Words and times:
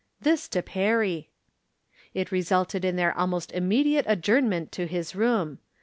This 0.19 0.47
to 0.47 0.63
Perry. 0.63 1.29
It 2.15 2.31
resulted 2.31 2.83
in 2.83 2.95
their 2.95 3.15
almost 3.15 3.51
immediate 3.51 4.05
adjourn 4.07 4.49
ment 4.49 4.71
to 4.71 4.87
his 4.87 5.15
room. 5.15 5.59